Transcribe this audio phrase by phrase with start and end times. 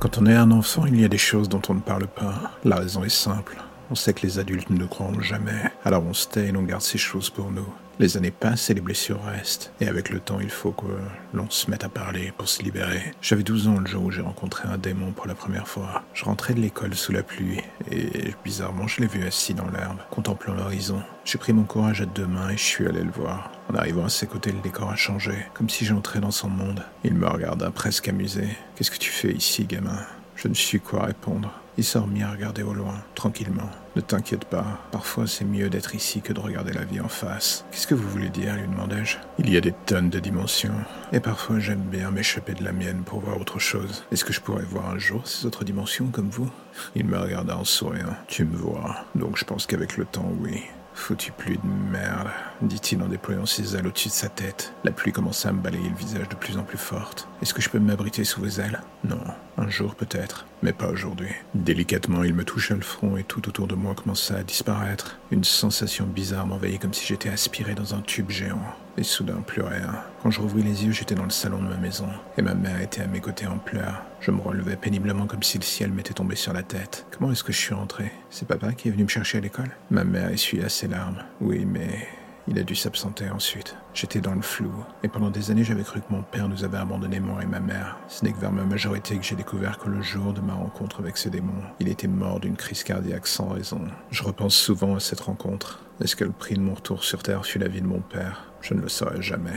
[0.00, 2.52] Quand on est un enfant, il y a des choses dont on ne parle pas.
[2.64, 3.58] La raison est simple.
[3.90, 5.62] On sait que les adultes ne croiront jamais.
[5.84, 7.66] Alors on se tait et l'on garde ces choses pour nous.
[7.98, 9.72] Les années passent et les blessures restent.
[9.80, 10.86] Et avec le temps, il faut que
[11.34, 13.02] l'on se mette à parler pour se libérer.
[13.20, 16.02] J'avais 12 ans le jour où j'ai rencontré un démon pour la première fois.
[16.14, 19.98] Je rentrais de l'école sous la pluie et bizarrement, je l'ai vu assis dans l'herbe,
[20.10, 21.02] contemplant l'horizon.
[21.24, 23.50] J'ai pris mon courage à deux mains et je suis allé le voir.
[23.68, 26.82] En arrivant à ses côtés, le décor a changé, comme si j'entrais dans son monde.
[27.04, 28.48] Il me regarda presque amusé.
[28.76, 29.98] Qu'est-ce que tu fais ici, gamin?
[30.42, 31.52] Je ne suis quoi répondre.
[31.76, 33.68] Il s'est remis à regarder au loin, tranquillement.
[33.94, 37.66] Ne t'inquiète pas, parfois c'est mieux d'être ici que de regarder la vie en face.
[37.70, 39.18] Qu'est-ce que vous voulez dire lui demandai-je?
[39.38, 40.72] Il y a des tonnes de dimensions,
[41.12, 44.02] et parfois j'aime bien m'échapper de la mienne pour voir autre chose.
[44.12, 46.50] Est-ce que je pourrais voir un jour ces autres dimensions comme vous?
[46.94, 48.16] Il me regarda en souriant.
[48.26, 50.62] Tu me vois, donc je pense qu'avec le temps, oui.
[50.94, 52.28] Foutu pluie de merde,
[52.62, 54.72] dit-il en déployant ses ailes au-dessus de sa tête.
[54.84, 57.28] La pluie commença à me balayer le visage de plus en plus forte.
[57.42, 58.80] Est-ce que je peux m'abriter sous vos ailes?
[59.04, 59.22] Non,
[59.56, 61.30] un jour peut-être, mais pas aujourd'hui.
[61.54, 65.18] Délicatement, il me toucha le front et tout autour de moi commença à disparaître.
[65.30, 68.60] Une sensation bizarre m'envahit comme si j'étais aspiré dans un tube géant.
[68.98, 69.94] Et soudain, plus rien.
[70.22, 72.82] Quand je rouvris les yeux, j'étais dans le salon de ma maison, et ma mère
[72.82, 74.02] était à mes côtés en pleurs.
[74.20, 77.06] Je me relevais péniblement comme si le ciel m'était tombé sur la tête.
[77.10, 78.12] Comment est-ce que je suis rentré?
[78.28, 79.70] C'est papa qui est venu me chercher à l'école?
[79.90, 81.22] Ma mère essuya ses larmes.
[81.40, 82.06] Oui, mais
[82.50, 83.76] il a dû s'absenter ensuite.
[83.94, 84.72] J'étais dans le flou,
[85.04, 87.60] et pendant des années j'avais cru que mon père nous avait abandonnés, moi et ma
[87.60, 87.96] mère.
[88.08, 90.98] Ce n'est que vers ma majorité que j'ai découvert que le jour de ma rencontre
[90.98, 93.80] avec ce démon, il était mort d'une crise cardiaque sans raison.
[94.10, 95.80] Je repense souvent à cette rencontre.
[96.02, 98.52] Est-ce que le prix de mon retour sur Terre fut la vie de mon père
[98.60, 99.54] Je ne le saurai jamais.